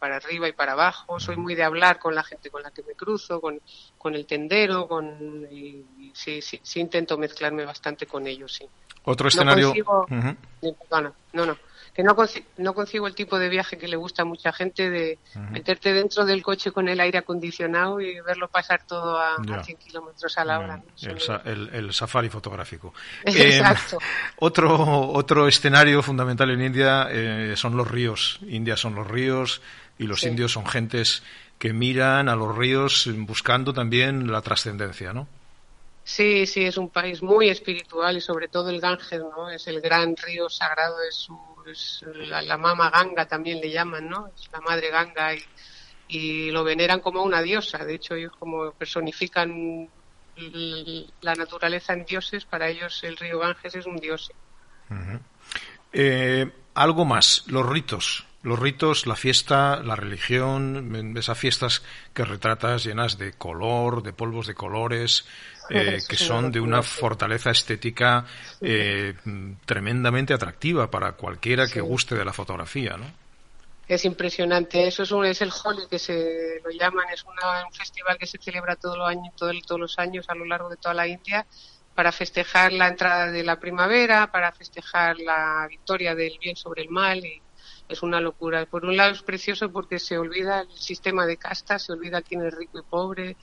para 0.00 0.16
arriba 0.16 0.48
y 0.48 0.52
para 0.52 0.72
abajo, 0.72 1.18
soy 1.20 1.36
muy 1.36 1.54
de 1.54 1.62
hablar 1.62 1.98
con 1.98 2.14
la 2.14 2.24
gente 2.24 2.50
con 2.50 2.62
la 2.62 2.72
que 2.72 2.82
me 2.82 2.94
cruzo, 2.94 3.40
con, 3.40 3.60
con 3.96 4.14
el 4.14 4.26
tendero, 4.26 4.88
con 4.88 5.46
y, 5.50 6.12
sí, 6.12 6.42
sí, 6.42 6.60
sí, 6.62 6.80
intento 6.80 7.16
mezclarme 7.16 7.64
bastante 7.64 8.06
con 8.06 8.26
ellos, 8.26 8.52
sí. 8.52 8.68
Otro 9.04 9.28
escenario. 9.28 9.72
No, 9.86 11.14
no, 11.32 11.46
no, 11.46 11.56
que 11.94 12.02
no, 12.02 12.16
consigo, 12.16 12.46
no 12.56 12.74
consigo 12.74 13.06
el 13.06 13.14
tipo 13.14 13.38
de 13.38 13.48
viaje 13.48 13.78
que 13.78 13.86
le 13.86 13.96
gusta 13.96 14.22
a 14.22 14.24
mucha 14.24 14.52
gente 14.52 14.90
de 14.90 15.18
meterte 15.50 15.92
dentro 15.92 16.24
del 16.24 16.42
coche 16.42 16.72
con 16.72 16.88
el 16.88 16.98
aire 16.98 17.18
acondicionado 17.18 18.00
y 18.00 18.20
verlo 18.20 18.48
pasar 18.48 18.84
todo 18.84 19.16
a, 19.16 19.36
100 19.62 19.78
kilómetros 19.78 20.36
a 20.36 20.44
la 20.44 20.58
hora. 20.58 20.82
El, 21.44 21.92
safari 21.92 22.28
fotográfico. 22.28 22.92
Exacto. 23.24 23.98
Eh, 23.98 24.34
otro, 24.38 25.12
otro 25.12 25.46
escenario 25.46 26.02
fundamental 26.02 26.50
en 26.50 26.62
India 26.62 27.06
eh, 27.10 27.54
son 27.56 27.76
los 27.76 27.88
ríos. 27.88 28.40
India 28.48 28.76
son 28.76 28.96
los 28.96 29.06
ríos 29.06 29.62
y 29.96 30.04
los 30.04 30.24
indios 30.24 30.50
son 30.50 30.66
gentes 30.66 31.22
que 31.58 31.72
miran 31.72 32.28
a 32.28 32.34
los 32.34 32.56
ríos 32.56 33.08
buscando 33.18 33.72
también 33.72 34.32
la 34.32 34.42
trascendencia, 34.42 35.12
¿no? 35.12 35.28
Sí, 36.02 36.46
sí, 36.46 36.64
es 36.64 36.76
un 36.76 36.90
país 36.90 37.22
muy 37.22 37.48
espiritual 37.48 38.16
y 38.18 38.20
sobre 38.20 38.48
todo 38.48 38.68
el 38.68 38.80
Ganges, 38.80 39.20
¿no? 39.20 39.48
Es 39.48 39.66
el 39.68 39.80
gran 39.80 40.14
río 40.16 40.50
sagrado, 40.50 40.96
es, 41.66 42.04
la, 42.28 42.56
mama 42.56 42.90
Ganga 42.90 43.26
también 43.26 43.60
le 43.60 43.70
llaman, 43.70 44.08
¿no? 44.08 44.28
Es 44.28 44.48
la 44.52 44.60
madre 44.60 44.90
Ganga 44.90 45.34
y, 46.08 46.50
lo 46.50 46.64
veneran 46.64 47.00
como 47.00 47.22
una 47.22 47.42
diosa. 47.42 47.84
De 47.84 47.94
hecho, 47.94 48.14
ellos 48.14 48.32
como 48.38 48.72
personifican 48.72 49.88
la 51.20 51.34
naturaleza 51.34 51.92
en 51.92 52.04
dioses, 52.04 52.44
para 52.44 52.68
ellos 52.68 53.02
el 53.04 53.16
río 53.16 53.38
Ganges 53.38 53.74
es 53.74 53.86
un 53.86 53.96
dios. 53.96 54.30
Eh, 55.92 56.50
algo 56.74 57.04
más, 57.04 57.44
los 57.46 57.68
ritos 57.68 58.26
los 58.44 58.58
ritos, 58.58 59.06
la 59.06 59.16
fiesta, 59.16 59.82
la 59.82 59.96
religión, 59.96 61.16
esas 61.16 61.36
fiestas 61.36 61.82
que 62.12 62.26
retratas 62.26 62.84
llenas 62.84 63.16
de 63.16 63.32
color, 63.32 64.02
de 64.02 64.12
polvos 64.12 64.46
de 64.46 64.54
colores, 64.54 65.26
eh, 65.70 65.98
que 66.08 66.16
son 66.16 66.52
de 66.52 66.60
una 66.60 66.82
fortaleza 66.82 67.50
estética 67.50 68.24
eh, 68.60 69.14
tremendamente 69.64 70.34
atractiva 70.34 70.90
para 70.90 71.12
cualquiera 71.12 71.66
que 71.66 71.80
guste 71.80 72.14
de 72.14 72.24
la 72.24 72.32
fotografía, 72.32 72.96
¿no? 72.96 73.06
Es 73.86 74.04
impresionante. 74.04 74.86
Eso 74.86 75.02
es, 75.02 75.10
un, 75.10 75.26
es 75.26 75.42
el 75.42 75.52
Holi 75.52 75.82
que 75.90 75.98
se 75.98 76.60
lo 76.64 76.70
llaman. 76.70 77.04
Es 77.12 77.22
un 77.24 77.34
festival 77.72 78.16
que 78.18 78.26
se 78.26 78.38
celebra 78.38 78.76
todos 78.76 78.96
los 78.96 79.08
años, 79.08 79.34
todos 79.36 79.80
los 79.80 79.98
años 79.98 80.24
a 80.28 80.34
lo 80.34 80.46
largo 80.46 80.70
de 80.70 80.76
toda 80.76 80.94
la 80.94 81.06
India 81.06 81.46
para 81.94 82.10
festejar 82.10 82.72
la 82.72 82.88
entrada 82.88 83.30
de 83.30 83.44
la 83.44 83.60
primavera, 83.60 84.30
para 84.30 84.52
festejar 84.52 85.18
la 85.18 85.66
victoria 85.68 86.14
del 86.14 86.38
bien 86.40 86.56
sobre 86.56 86.82
el 86.82 86.88
mal 86.88 87.24
y 87.24 87.40
es 87.88 88.02
una 88.02 88.20
locura. 88.20 88.66
Por 88.66 88.84
un 88.84 88.96
lado 88.96 89.12
es 89.12 89.22
precioso 89.22 89.70
porque 89.70 89.98
se 89.98 90.18
olvida 90.18 90.62
el 90.62 90.72
sistema 90.72 91.26
de 91.26 91.36
castas, 91.36 91.84
se 91.84 91.92
olvida 91.92 92.22
quién 92.22 92.44
es 92.44 92.54
rico 92.54 92.78
y 92.78 92.82
pobre 92.82 93.36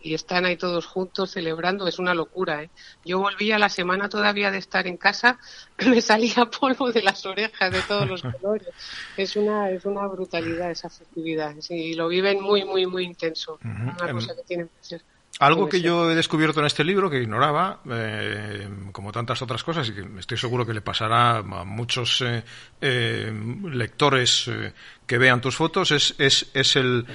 y 0.00 0.14
están 0.14 0.44
ahí 0.44 0.56
todos 0.56 0.86
juntos 0.86 1.32
celebrando, 1.32 1.86
es 1.86 1.98
una 1.98 2.14
locura. 2.14 2.62
¿eh? 2.62 2.70
Yo 3.04 3.18
volví 3.18 3.52
a 3.52 3.58
la 3.58 3.68
semana 3.68 4.08
todavía 4.08 4.50
de 4.50 4.58
estar 4.58 4.86
en 4.86 4.96
casa, 4.96 5.38
me 5.86 6.00
salía 6.00 6.46
polvo 6.46 6.92
de 6.92 7.02
las 7.02 7.24
orejas 7.26 7.72
de 7.72 7.82
todos 7.82 8.08
los 8.08 8.22
colores. 8.40 8.68
Es 9.16 9.36
una, 9.36 9.70
es 9.70 9.84
una 9.84 10.06
brutalidad 10.06 10.70
esa 10.70 10.88
festividad, 10.88 11.54
sí, 11.60 11.94
lo 11.94 12.08
viven 12.08 12.40
muy, 12.40 12.64
muy, 12.64 12.86
muy 12.86 13.04
intenso. 13.04 13.58
Una 13.62 14.12
cosa 14.12 14.34
que 14.34 14.42
tienen 14.42 14.68
que 14.68 14.84
ser. 14.84 15.02
Algo 15.40 15.68
que 15.68 15.80
yo 15.80 16.10
he 16.10 16.16
descubierto 16.16 16.58
en 16.58 16.66
este 16.66 16.82
libro, 16.82 17.08
que 17.08 17.22
ignoraba, 17.22 17.80
eh, 17.88 18.68
como 18.90 19.12
tantas 19.12 19.40
otras 19.40 19.62
cosas, 19.62 19.88
y 19.88 19.94
que 19.94 20.04
estoy 20.18 20.36
seguro 20.36 20.66
que 20.66 20.74
le 20.74 20.80
pasará 20.80 21.36
a 21.36 21.42
muchos 21.64 22.22
eh, 22.22 22.42
eh, 22.80 23.32
lectores 23.70 24.48
eh, 24.48 24.72
que 25.06 25.16
vean 25.16 25.40
tus 25.40 25.54
fotos, 25.54 25.92
es, 25.92 26.16
es, 26.18 26.50
es 26.54 26.74
el, 26.74 27.06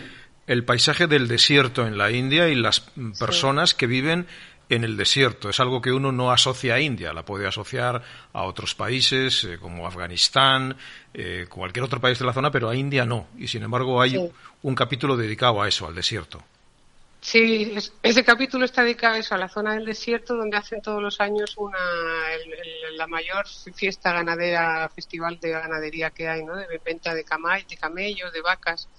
el 0.48 0.66
paisaje 0.66 1.08
del 1.08 1.28
desierto 1.28 1.86
en 1.88 1.98
la 1.98 2.12
India 2.12 2.50
y 2.50 2.56
las 2.56 2.82
personas 3.20 3.74
que 3.74 3.88
viven 3.88 4.28
en 4.70 4.84
el 4.84 4.98
desierto. 4.98 5.50
Es 5.50 5.60
algo 5.60 5.82
que 5.82 5.92
uno 5.92 6.12
no 6.12 6.32
asocia 6.32 6.76
a 6.76 6.80
India, 6.80 7.14
la 7.14 7.24
puede 7.24 7.48
asociar 7.48 8.02
a 8.34 8.44
otros 8.44 8.74
países 8.76 9.44
eh, 9.44 9.58
como 9.60 9.86
Afganistán, 9.86 10.76
eh, 11.14 11.46
cualquier 11.50 11.84
otro 11.84 12.00
país 12.02 12.18
de 12.18 12.26
la 12.26 12.34
zona, 12.34 12.50
pero 12.50 12.70
a 12.70 12.76
India 12.76 13.06
no. 13.06 13.28
Y 13.38 13.48
sin 13.48 13.64
embargo 13.64 14.02
hay 14.02 14.12
Sí. 14.12 14.32
un 14.64 14.76
capítulo 14.76 15.16
dedicado 15.18 15.62
a 15.62 15.68
eso, 15.68 15.86
al 15.88 15.94
desierto. 15.96 16.44
Sí, 17.22 17.72
es- 17.76 17.94
ese 18.04 18.24
capítulo 18.24 18.66
está 18.66 18.84
dedicado 18.84 19.16
a 19.16 19.18
eso, 19.20 19.36
a 19.36 19.38
la 19.38 19.48
zona 19.48 19.76
del 19.76 19.86
desierto, 19.86 20.36
donde 20.36 20.58
hacen 20.58 20.82
todos 20.82 21.02
los 21.02 21.22
años 21.22 21.54
una, 21.58 21.78
el- 22.34 22.52
el- 22.92 22.98
la 22.98 23.08
mayor 23.08 23.46
fiesta 23.76 24.12
ganadera, 24.12 24.90
festival 24.90 25.40
de 25.40 25.52
ganadería 25.52 26.10
que 26.10 26.28
hay, 26.28 26.44
¿no? 26.44 26.56
De 26.56 26.82
venta 26.84 27.14
de 27.14 27.24
camay, 27.24 27.64
de 27.70 27.78
camellos, 27.78 28.32
de 28.34 28.42
vacas. 28.42 28.90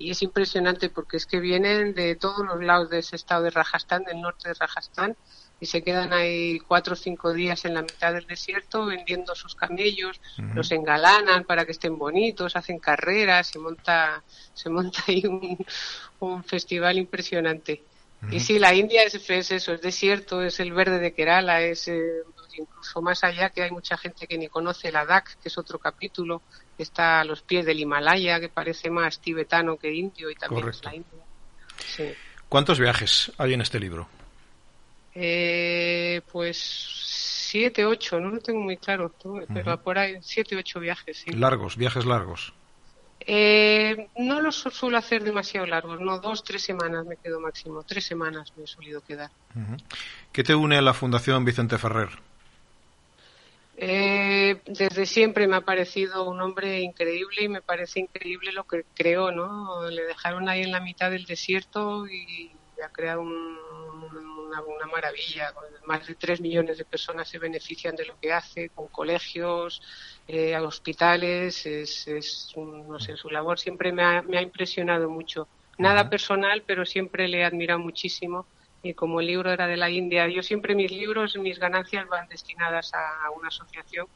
Y 0.00 0.10
es 0.12 0.22
impresionante 0.22 0.88
porque 0.88 1.18
es 1.18 1.26
que 1.26 1.40
vienen 1.40 1.92
de 1.92 2.16
todos 2.16 2.38
los 2.46 2.64
lados 2.64 2.88
de 2.88 3.00
ese 3.00 3.16
estado 3.16 3.42
de 3.42 3.50
Rajasthan, 3.50 4.02
del 4.02 4.22
norte 4.22 4.48
de 4.48 4.54
Rajasthan, 4.54 5.14
y 5.60 5.66
se 5.66 5.82
quedan 5.82 6.14
ahí 6.14 6.58
cuatro 6.60 6.94
o 6.94 6.96
cinco 6.96 7.34
días 7.34 7.66
en 7.66 7.74
la 7.74 7.82
mitad 7.82 8.14
del 8.14 8.26
desierto 8.26 8.86
vendiendo 8.86 9.34
sus 9.34 9.54
camellos, 9.54 10.18
los 10.54 10.72
engalanan 10.72 11.44
para 11.44 11.66
que 11.66 11.72
estén 11.72 11.98
bonitos, 11.98 12.56
hacen 12.56 12.78
carreras, 12.78 13.48
se 13.48 13.58
monta, 13.58 14.24
se 14.54 14.70
monta 14.70 15.02
ahí 15.06 15.22
un, 15.26 15.58
un 16.20 16.44
festival 16.44 16.96
impresionante. 16.96 17.84
Y 18.30 18.40
sí, 18.40 18.58
la 18.58 18.74
India 18.74 19.02
es, 19.02 19.14
es 19.14 19.50
eso, 19.50 19.74
es 19.74 19.82
desierto, 19.82 20.42
es 20.42 20.60
el 20.60 20.72
verde 20.72 20.98
de 20.98 21.12
Kerala, 21.12 21.60
es 21.60 21.88
eh, 21.88 22.22
incluso 22.56 23.00
más 23.02 23.24
allá 23.24 23.50
que 23.50 23.62
hay 23.62 23.70
mucha 23.70 23.96
gente 23.96 24.26
que 24.26 24.38
ni 24.38 24.48
conoce 24.48 24.92
la 24.92 25.04
Ladakh, 25.04 25.36
que 25.42 25.48
es 25.48 25.58
otro 25.58 25.78
capítulo, 25.78 26.42
que 26.80 26.84
está 26.84 27.20
a 27.20 27.24
los 27.24 27.42
pies 27.42 27.66
del 27.66 27.78
Himalaya, 27.78 28.40
que 28.40 28.48
parece 28.48 28.88
más 28.88 29.20
tibetano 29.20 29.76
que 29.76 29.92
indio 29.94 30.30
y 30.30 30.34
también 30.34 30.62
Correcto. 30.62 30.78
es 30.78 30.84
la 30.86 30.94
India. 30.94 31.24
Sí. 31.86 32.14
¿Cuántos 32.48 32.80
viajes 32.80 33.30
hay 33.36 33.52
en 33.52 33.60
este 33.60 33.78
libro? 33.78 34.08
Eh, 35.14 36.22
pues 36.32 36.56
siete, 36.58 37.84
ocho, 37.84 38.18
no 38.18 38.30
lo 38.30 38.38
tengo 38.40 38.60
muy 38.60 38.78
claro, 38.78 39.10
tú, 39.20 39.44
pero 39.52 39.78
por 39.82 39.98
ahí 39.98 40.16
siete, 40.22 40.56
ocho 40.56 40.80
viajes, 40.80 41.18
sí. 41.18 41.32
Largos, 41.32 41.76
viajes 41.76 42.06
largos. 42.06 42.54
Eh, 43.20 44.08
no 44.16 44.40
los 44.40 44.56
su- 44.56 44.70
suelo 44.70 44.96
hacer 44.96 45.22
demasiado 45.22 45.66
largos, 45.66 46.00
no, 46.00 46.18
dos, 46.18 46.42
tres 46.42 46.62
semanas 46.62 47.04
me 47.04 47.18
quedo 47.18 47.40
máximo, 47.40 47.82
tres 47.82 48.06
semanas 48.06 48.54
me 48.56 48.64
he 48.64 48.66
solido 48.66 49.02
quedar. 49.02 49.30
¿Qué 50.32 50.42
te 50.42 50.54
une 50.54 50.78
a 50.78 50.82
la 50.82 50.94
Fundación 50.94 51.44
Vicente 51.44 51.76
Ferrer? 51.76 52.08
Eh, 53.82 54.60
desde 54.66 55.06
siempre 55.06 55.48
me 55.48 55.56
ha 55.56 55.62
parecido 55.62 56.28
un 56.28 56.40
hombre 56.42 56.80
increíble 56.80 57.44
y 57.44 57.48
me 57.48 57.62
parece 57.62 58.00
increíble 58.00 58.52
lo 58.52 58.64
que 58.64 58.82
creó, 58.94 59.32
¿no? 59.32 59.88
Le 59.88 60.02
dejaron 60.04 60.48
ahí 60.50 60.62
en 60.62 60.70
la 60.72 60.80
mitad 60.82 61.10
del 61.10 61.24
desierto 61.24 62.06
y 62.06 62.60
ha 62.84 62.90
creado 62.90 63.22
un- 63.22 63.58
una, 64.48 64.62
una 64.62 64.86
maravilla. 64.86 65.52
Más 65.86 66.06
de 66.06 66.14
tres 66.14 66.40
millones 66.42 66.76
de 66.78 66.84
personas 66.84 67.28
se 67.28 67.38
benefician 67.38 67.96
de 67.96 68.04
lo 68.06 68.18
que 68.18 68.32
hace, 68.32 68.68
con 68.70 68.88
colegios, 68.88 69.80
eh, 70.26 70.56
hospitales. 70.58 71.64
Es, 71.66 72.06
es 72.06 72.52
un- 72.56 72.86
no 72.88 72.98
sé, 72.98 73.16
su 73.16 73.30
labor 73.30 73.58
siempre 73.58 73.92
me 73.92 74.02
ha, 74.02 74.20
me 74.22 74.36
ha 74.38 74.42
impresionado 74.42 75.08
mucho. 75.10 75.48
Nada 75.78 76.10
personal, 76.10 76.64
pero 76.66 76.84
siempre 76.84 77.28
le 77.28 77.38
he 77.40 77.44
admirado 77.44 77.80
muchísimo. 77.80 78.48
Y 78.82 78.94
como 78.94 79.20
el 79.20 79.26
libro 79.26 79.50
era 79.52 79.66
de 79.66 79.76
la 79.76 79.90
India, 79.90 80.26
yo 80.28 80.42
siempre 80.42 80.74
mis 80.74 80.90
libros, 80.90 81.36
mis 81.36 81.58
ganancias 81.58 82.08
van 82.08 82.28
destinadas 82.28 82.92
a, 82.94 83.26
a 83.26 83.30
una 83.30 83.48
asociación 83.48 84.06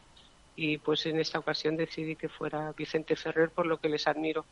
y 0.57 0.79
pues 0.79 1.05
en 1.07 1.19
esta 1.19 1.39
ocasión 1.41 1.77
decidí 1.77 2.15
que 2.17 2.29
fuera 2.29 2.73
Vicente 2.77 3.17
Ferrer 3.17 3.51
por 3.51 3.67
lo 3.67 3.79
que 3.79 3.89
les 3.89 4.07
admiro. 4.07 4.47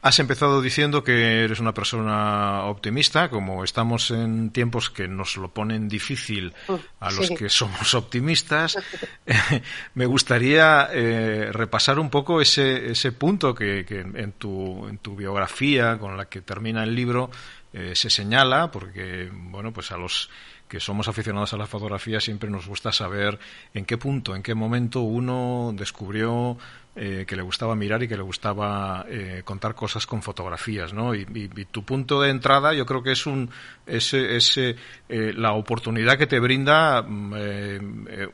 Has 0.00 0.18
empezado 0.18 0.60
diciendo 0.62 1.02
que 1.02 1.44
eres 1.44 1.60
una 1.60 1.72
persona 1.74 2.64
optimista, 2.66 3.30
como 3.30 3.64
estamos 3.64 4.10
en 4.10 4.50
tiempos 4.50 4.90
que 4.90 5.08
nos 5.08 5.36
lo 5.38 5.48
ponen 5.48 5.88
difícil 5.88 6.52
a 7.00 7.10
los 7.10 7.26
Sí. 7.28 7.34
que 7.34 7.48
somos 7.48 7.94
optimistas. 7.94 8.78
Me 9.94 10.06
gustaría 10.06 10.88
eh, 10.92 11.48
repasar 11.52 11.98
un 11.98 12.10
poco 12.10 12.40
ese, 12.40 12.92
ese 12.92 13.12
punto 13.12 13.54
que, 13.54 13.84
que 13.86 14.00
en, 14.00 14.32
tu, 14.32 14.86
en 14.88 14.98
tu 14.98 15.16
biografía, 15.16 15.98
con 15.98 16.16
la 16.16 16.26
que 16.26 16.42
termina 16.42 16.84
el 16.84 16.94
libro, 16.94 17.30
eh, 17.74 17.92
se 17.94 18.08
señala, 18.08 18.70
porque 18.70 19.28
bueno, 19.32 19.72
pues 19.72 19.90
a 19.92 19.98
los 19.98 20.30
que 20.68 20.80
somos 20.80 21.08
aficionados 21.08 21.52
a 21.52 21.58
la 21.58 21.66
fotografía 21.66 22.20
siempre 22.20 22.48
nos 22.48 22.66
gusta 22.66 22.90
saber 22.92 23.38
en 23.74 23.84
qué 23.84 23.98
punto, 23.98 24.34
en 24.34 24.42
qué 24.42 24.54
momento 24.54 25.00
uno 25.00 25.72
descubrió 25.76 26.56
eh, 26.96 27.24
que 27.26 27.36
le 27.36 27.42
gustaba 27.42 27.74
mirar 27.76 28.02
y 28.02 28.08
que 28.08 28.16
le 28.16 28.22
gustaba 28.22 29.04
eh, 29.08 29.42
contar 29.44 29.74
cosas 29.74 30.06
con 30.06 30.22
fotografías, 30.22 30.94
¿no? 30.94 31.14
Y, 31.14 31.26
tu 31.70 31.84
punto 31.84 32.22
de 32.22 32.30
entrada 32.30 32.72
yo 32.72 32.86
creo 32.86 33.02
que 33.02 33.12
es 33.12 33.26
un 33.26 33.50
es, 33.86 34.14
es, 34.14 34.56
eh, 34.56 34.76
la 35.08 35.52
oportunidad 35.52 36.16
que 36.16 36.26
te 36.28 36.38
brinda 36.40 37.02
mm, 37.02 37.34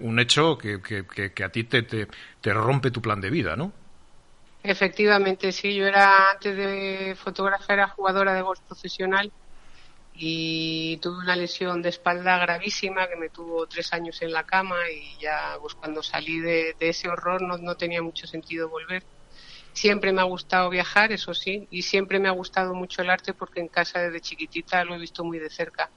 un 0.01 0.21
hecho 0.21 0.57
que- 0.59 0.81
que- 0.83 1.33
que 1.33 1.45
a 1.45 1.49
ti 1.49 1.65
te, 1.65 1.83
te, 1.83 2.07
te 2.41 2.53
rompe 2.53 2.91
tu 2.91 3.01
plan 3.03 3.21
de 3.21 3.31
vida, 3.31 3.57
¿no? 3.57 3.73
Efectivamente, 4.63 5.53
sí, 5.53 5.75
yo 5.75 5.87
era 5.87 6.31
antes 6.33 6.55
de 6.57 7.15
fotógrafa 7.17 7.73
era 7.73 7.89
jugadora 7.89 8.35
de 8.35 8.43
golf 8.43 8.61
profesional 8.67 9.33
y 10.13 10.99
tuve 10.99 11.19
una 11.21 11.37
lesión 11.37 11.83
de 11.83 11.91
espalda 11.91 12.39
gravísima 12.39 13.09
que 13.09 13.17
me 13.17 13.31
tuvo 13.31 13.67
tres 13.69 13.93
años 13.95 14.23
en 14.23 14.33
la 14.33 14.45
cama 14.45 14.77
y 14.93 15.19
ya 15.21 15.57
pues 15.61 15.75
cuando 15.75 16.03
salí 16.03 16.41
de, 16.41 16.77
ese 16.81 17.09
horror 17.09 17.43
no, 17.43 17.59
no 17.59 17.77
tenía 17.77 18.03
mucho 18.03 18.27
sentido 18.27 18.69
volver. 18.71 19.07
Siempre 19.73 20.13
me 20.13 20.21
ha 20.23 20.25
gustado 20.25 20.71
viajar, 20.71 21.13
eso 21.13 21.35
sí, 21.35 21.67
y 21.71 21.83
siempre 21.83 22.19
me 22.21 22.29
ha 22.29 22.33
gustado 22.33 22.75
mucho 22.75 23.03
el 23.03 23.11
arte 23.11 23.35
porque 23.35 23.61
en 23.61 23.69
casa 23.69 24.01
desde 24.01 24.21
chiquitita 24.21 24.85
lo 24.85 24.95
he 24.95 24.99
visto 24.99 25.25
muy 25.25 25.39
de 25.39 25.51
cerca. 25.51 25.93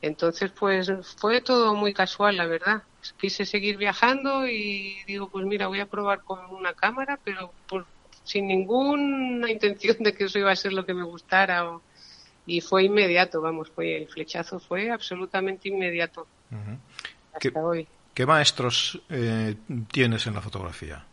Entonces, 0.00 0.52
pues 0.52 0.90
fue 1.18 1.40
todo 1.42 1.74
muy 1.74 1.94
casual, 1.94 2.36
la 2.36 2.46
verdad. 2.46 2.82
Quise 3.18 3.46
seguir 3.46 3.76
viajando 3.78 4.46
y 4.46 5.02
digo, 5.06 5.30
pues 5.30 5.46
mira, 5.46 5.68
voy 5.68 5.80
a 5.80 5.86
probar 5.86 6.22
con 6.24 6.40
una 6.50 6.74
cámara, 6.74 7.20
pero 7.24 7.54
por, 7.66 7.88
sin 8.24 8.48
ninguna 8.48 9.50
intención 9.50 9.96
de 10.00 10.12
que 10.14 10.24
eso 10.24 10.38
iba 10.38 10.50
a 10.50 10.56
ser 10.56 10.72
lo 10.72 10.84
que 10.84 10.94
me 10.94 11.04
gustara. 11.04 11.70
o- 11.70 11.82
y 12.46 12.60
fue 12.60 12.84
inmediato, 12.84 13.40
vamos, 13.40 13.70
fue 13.74 13.96
el 13.96 14.08
flechazo 14.08 14.60
fue 14.60 14.90
absolutamente 14.90 15.68
inmediato 15.70 16.28
hasta 17.32 17.38
¿Qué, 17.40 17.58
hoy. 17.58 17.88
qué 18.12 18.26
maestros 18.26 19.00
eh, 19.08 19.54
tienes 19.90 20.26
en 20.26 20.34
la 20.34 20.42
fotografía? 20.42 21.06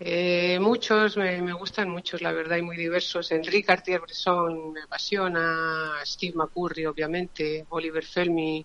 Eh, 0.00 0.58
muchos, 0.60 1.16
me, 1.16 1.42
me 1.42 1.52
gustan 1.52 1.88
muchos, 1.90 2.22
la 2.22 2.32
verdad, 2.32 2.56
y 2.56 2.62
muy 2.62 2.76
diversos. 2.76 3.30
Enrique 3.32 3.64
Cartier-Bresson 3.64 4.72
me 4.72 4.82
apasiona, 4.82 5.92
Steve 6.04 6.34
McCurry, 6.36 6.86
obviamente, 6.86 7.64
Oliver 7.70 8.04
Felmy, 8.04 8.64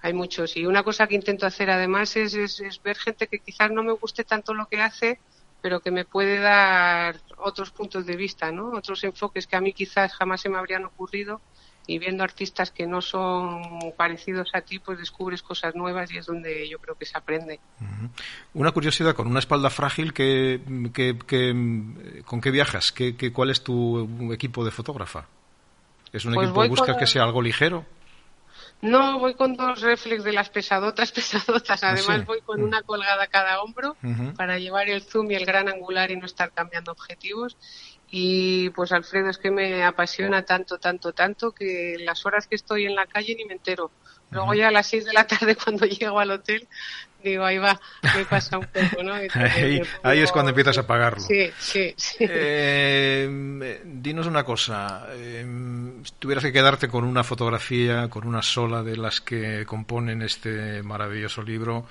hay 0.00 0.12
muchos. 0.14 0.56
Y 0.56 0.64
una 0.66 0.82
cosa 0.82 1.06
que 1.06 1.14
intento 1.14 1.46
hacer 1.46 1.68
además 1.70 2.16
es, 2.16 2.34
es, 2.34 2.60
es 2.60 2.80
ver 2.82 2.96
gente 2.96 3.26
que 3.28 3.40
quizás 3.40 3.70
no 3.70 3.82
me 3.82 3.92
guste 3.92 4.24
tanto 4.24 4.54
lo 4.54 4.66
que 4.66 4.80
hace, 4.80 5.20
pero 5.60 5.80
que 5.80 5.90
me 5.90 6.04
puede 6.04 6.38
dar 6.38 7.16
otros 7.38 7.70
puntos 7.70 8.06
de 8.06 8.16
vista, 8.16 8.52
¿no? 8.52 8.70
Otros 8.70 9.02
enfoques 9.04 9.46
que 9.46 9.56
a 9.56 9.60
mí 9.60 9.72
quizás 9.72 10.12
jamás 10.14 10.40
se 10.40 10.48
me 10.48 10.58
habrían 10.58 10.84
ocurrido 10.84 11.40
y 11.88 11.98
viendo 11.98 12.24
artistas 12.24 12.70
que 12.72 12.86
no 12.86 13.00
son 13.00 13.62
parecidos 13.96 14.50
a 14.54 14.60
ti, 14.60 14.78
pues 14.80 14.98
descubres 14.98 15.42
cosas 15.42 15.74
nuevas 15.76 16.10
y 16.12 16.18
es 16.18 16.26
donde 16.26 16.68
yo 16.68 16.78
creo 16.78 16.96
que 16.96 17.06
se 17.06 17.16
aprende. 17.16 17.60
Una 18.54 18.72
curiosidad, 18.72 19.14
con 19.14 19.26
una 19.28 19.38
espalda 19.38 19.70
frágil, 19.70 20.12
¿qué, 20.12 20.60
qué- 20.92 21.16
qué- 21.26 22.22
con 22.24 22.40
qué 22.40 22.50
viajas? 22.50 22.90
¿Qué, 22.92 23.16
qué- 23.16 23.32
cuál 23.32 23.50
es 23.50 23.62
tu 23.62 24.32
equipo 24.32 24.64
de 24.64 24.70
fotógrafa? 24.72 25.26
¿Es 26.12 26.24
un 26.24 26.34
Pues 26.34 26.46
equipo 26.46 26.60
voy 26.60 26.68
buscas 26.68 26.90
con- 26.94 26.98
que 26.98 27.06
sea 27.06 27.22
algo 27.22 27.40
ligero? 27.42 27.84
No, 28.82 29.18
voy 29.18 29.34
con 29.34 29.56
dos 29.56 29.80
reflex 29.80 30.22
de 30.22 30.32
las 30.32 30.50
pesadotas, 30.50 31.10
pesadotas. 31.12 31.82
¿Ah, 31.82 31.90
Además, 31.90 32.18
sí? 32.20 32.24
voy 32.26 32.40
con 32.42 32.60
Mm. 32.60 32.64
una 32.64 32.82
colgada 32.82 33.24
a 33.24 33.26
cada 33.28 33.60
hombro 33.62 33.96
para 34.36 34.58
llevar 34.58 34.88
el 34.88 35.02
zoom 35.02 35.30
y 35.30 35.34
el 35.34 35.46
gran 35.46 35.68
angular 35.68 36.10
y 36.10 36.16
no 36.16 36.26
estar 36.26 36.52
cambiando 36.52 36.92
objetivos. 36.92 37.56
Y 38.10 38.70
pues 38.70 38.92
Alfredo 38.92 39.30
es 39.30 39.38
que 39.38 39.50
me 39.50 39.84
apasiona 39.84 40.44
tanto, 40.44 40.78
tanto, 40.78 41.12
tanto 41.12 41.52
que 41.52 41.96
las 41.98 42.24
horas 42.24 42.46
que 42.46 42.54
estoy 42.54 42.86
en 42.86 42.94
la 42.94 43.06
calle 43.06 43.34
ni 43.36 43.44
me 43.44 43.54
entero. 43.54 43.90
Luego 44.30 44.54
ya 44.54 44.68
a 44.68 44.70
las 44.72 44.88
seis 44.88 45.04
de 45.04 45.12
la 45.12 45.26
tarde 45.26 45.56
cuando 45.64 45.86
llego 45.86 46.18
al 46.18 46.30
hotel 46.30 46.68
digo, 47.30 47.44
ahí 47.44 47.58
va, 47.58 47.78
me 48.14 48.24
pasa 48.24 48.58
un 48.58 48.66
poco, 48.66 49.02
¿no? 49.02 49.14
ahí, 50.02 50.20
es 50.20 50.32
cuando 50.32 50.50
empiezas 50.50 50.78
a 50.78 50.86
pagarlo. 50.86 51.20
Sí, 51.20 51.50
sí, 51.58 51.94
sí. 51.96 52.16
Eh, 52.20 53.82
dinos 53.84 54.26
una 54.26 54.44
cosa, 54.44 55.06
eh, 55.12 55.44
si 56.04 56.12
tuvieras 56.18 56.44
que 56.44 56.52
quedarte 56.52 56.88
con 56.88 57.04
una 57.04 57.24
fotografía, 57.24 58.08
con 58.08 58.26
una 58.26 58.42
sola 58.42 58.82
de 58.82 58.96
las 58.96 59.20
que 59.20 59.64
componen 59.66 60.22
este 60.22 60.82
maravilloso 60.82 61.42
libro, 61.42 61.86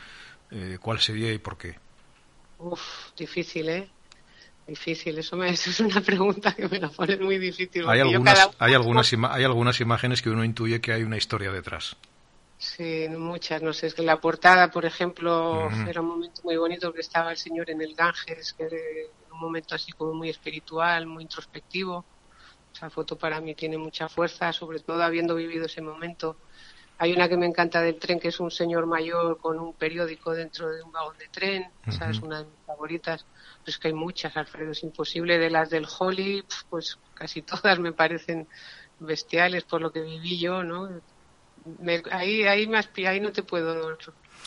eh, 0.51 0.77
¿cuál 0.81 0.99
sería 0.99 1.31
y 1.31 1.37
por 1.37 1.57
qué? 1.57 1.75
Uf, 2.59 3.11
difícil, 3.17 3.69
¿eh? 3.69 3.89
Difícil, 4.67 5.17
eso, 5.17 5.35
me, 5.37 5.49
eso 5.51 5.69
es 5.69 5.79
una 5.79 6.01
pregunta 6.01 6.53
que 6.53 6.67
me 6.67 6.79
la 6.79 6.89
pones 6.89 7.19
muy 7.19 7.37
difícil. 7.37 7.87
Hay 7.87 7.99
algunas, 7.99 8.49
hay, 8.59 8.73
algunas 8.73 9.13
hay 9.13 9.43
algunas 9.43 9.79
imágenes 9.79 10.21
que 10.21 10.29
uno 10.29 10.43
intuye 10.43 10.81
que 10.81 10.93
hay 10.93 11.03
una 11.03 11.17
historia 11.17 11.51
detrás. 11.51 11.95
Sí, 12.57 13.07
muchas, 13.09 13.61
no 13.61 13.73
sé, 13.73 13.87
es 13.87 13.93
que 13.93 14.01
la 14.01 14.19
portada, 14.19 14.71
por 14.71 14.85
ejemplo, 14.85 15.69
era 15.87 16.01
un 16.01 16.07
momento 16.07 16.41
muy 16.43 16.55
bonito 16.55 16.87
porque 16.87 17.01
estaba 17.01 17.31
el 17.31 17.37
señor 17.37 17.69
en 17.69 17.81
el 17.81 17.93
Ganges, 17.95 18.53
que 18.53 18.63
era 18.63 18.77
un 19.31 19.39
momento 19.39 19.75
así 19.75 19.91
como 19.91 20.13
muy 20.13 20.29
espiritual, 20.29 21.05
muy 21.05 21.23
introspectivo. 21.23 22.05
Esa 22.73 22.89
foto 22.89 23.17
para 23.17 23.39
mí 23.41 23.55
tiene 23.55 23.77
mucha 23.77 24.09
fuerza, 24.09 24.51
sobre 24.51 24.79
todo 24.79 25.03
habiendo 25.03 25.35
vivido 25.35 25.65
ese 25.65 25.81
momento. 25.81 26.37
Hay 26.97 27.13
una 27.13 27.27
que 27.27 27.37
me 27.37 27.45
encanta 27.45 27.81
del 27.81 27.99
tren, 27.99 28.19
que 28.19 28.29
es 28.29 28.39
un 28.39 28.51
señor 28.51 28.85
mayor 28.85 29.37
con 29.37 29.59
un 29.59 29.73
periódico 29.73 30.33
dentro 30.33 30.69
de 30.69 30.81
un 30.81 30.91
vagón 30.91 31.17
de 31.17 31.27
tren. 31.27 31.69
Esa 31.85 32.09
es 32.09 32.19
una 32.19 32.39
de 32.39 32.45
mis 32.45 32.65
favoritas. 32.65 33.25
Pero 33.59 33.69
es 33.69 33.77
que 33.77 33.89
hay 33.89 33.93
muchas, 33.93 34.37
Alfredo, 34.37 34.71
es 34.71 34.83
imposible. 34.83 35.37
De 35.37 35.49
las 35.49 35.69
del 35.69 35.85
Holly, 35.99 36.45
pues 36.69 36.97
casi 37.13 37.41
todas 37.41 37.79
me 37.79 37.91
parecen 37.91 38.47
bestiales 38.99 39.63
por 39.63 39.81
lo 39.81 39.91
que 39.91 40.01
viví 40.01 40.39
yo, 40.39 40.63
¿no? 40.63 40.89
ahí, 42.11 42.43
ahí, 42.43 42.67
más, 42.67 42.89
ahí 43.05 43.19
no 43.19 43.31
te 43.31 43.43
puedo. 43.43 43.97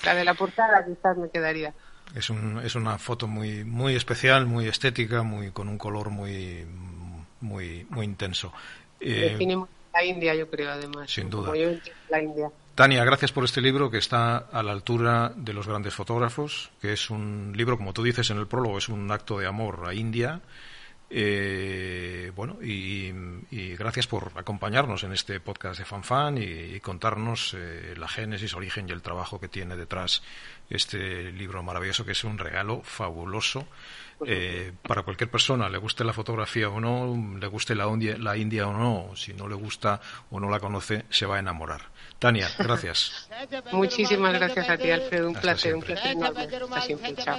La 0.04 0.14
de 0.14 0.24
la 0.24 0.34
portada 0.34 0.84
quizás 0.86 1.16
me 1.16 1.28
quedaría. 1.30 1.74
Es, 2.14 2.30
un, 2.30 2.60
es 2.64 2.74
una 2.74 2.98
foto 2.98 3.26
muy, 3.26 3.64
muy 3.64 3.94
especial, 3.94 4.46
muy 4.46 4.66
estética, 4.66 5.22
muy 5.22 5.50
con 5.50 5.68
un 5.68 5.76
color 5.76 6.10
muy, 6.10 6.64
muy, 7.40 7.86
muy 7.90 8.06
intenso. 8.06 8.52
Eh, 9.00 9.32
Define 9.32 9.66
la 9.98 10.04
India, 10.04 10.34
yo 10.34 10.48
creo, 10.48 10.70
además. 10.70 11.10
Sin 11.10 11.28
duda. 11.28 11.52
la 12.08 12.22
India. 12.22 12.50
Tania, 12.74 13.04
gracias 13.04 13.32
por 13.32 13.44
este 13.44 13.60
libro 13.60 13.90
que 13.90 13.98
está 13.98 14.36
a 14.36 14.62
la 14.62 14.70
altura 14.70 15.32
de 15.34 15.52
los 15.52 15.66
grandes 15.66 15.94
fotógrafos, 15.94 16.70
que 16.80 16.92
es 16.92 17.10
un 17.10 17.52
libro, 17.56 17.76
como 17.76 17.92
tú 17.92 18.04
dices 18.04 18.30
en 18.30 18.38
el 18.38 18.46
prólogo, 18.46 18.78
es 18.78 18.88
un 18.88 19.10
acto 19.10 19.38
de 19.38 19.46
amor 19.46 19.82
a 19.86 19.94
India 19.94 20.40
eh, 21.10 22.32
bueno, 22.36 22.58
y, 22.62 23.10
gracias 23.76 24.06
por 24.06 24.32
acompañarnos 24.36 25.04
en 25.04 25.12
este 25.12 25.40
podcast 25.40 25.78
de 25.78 25.86
FanFan 25.86 26.36
y, 26.38 26.80
contarnos 26.80 27.54
eh, 27.56 27.94
la 27.96 28.08
génesis, 28.08 28.54
origen 28.54 28.88
y 28.88 28.92
el 28.92 29.00
trabajo 29.00 29.40
que 29.40 29.48
tiene 29.48 29.76
detrás 29.76 30.22
este 30.68 31.32
libro 31.32 31.62
maravilloso 31.62 32.04
que 32.04 32.12
es 32.12 32.24
un 32.24 32.36
regalo 32.36 32.82
fabuloso 32.82 33.66
eh, 34.26 34.72
para 34.82 35.02
cualquier 35.02 35.30
persona, 35.30 35.68
le 35.68 35.78
guste 35.78 36.04
la 36.04 36.12
fotografía 36.12 36.68
o 36.68 36.80
no, 36.80 37.38
le 37.38 37.46
guste 37.46 37.74
la, 37.74 37.86
la 38.18 38.36
India 38.36 38.66
o 38.68 38.72
no, 38.72 39.16
si 39.16 39.32
no 39.32 39.48
le 39.48 39.54
gusta 39.54 40.00
o 40.30 40.40
no 40.40 40.50
la 40.50 40.60
conoce, 40.60 41.04
se 41.10 41.26
va 41.26 41.36
a 41.36 41.38
enamorar. 41.38 41.82
Tania, 42.18 42.48
gracias. 42.58 43.28
Muchísimas 43.72 44.34
gracias 44.34 44.68
a 44.68 44.76
ti, 44.76 44.90
Alfredo. 44.90 45.28
Un 45.28 45.34
placer, 45.34 45.74
un 45.74 45.82
placer 45.82 46.12
enorme. 46.12 46.42
Hasta 46.42 46.80
siempre. 46.80 47.14
Chao. 47.14 47.38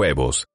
huevos. 0.00 0.46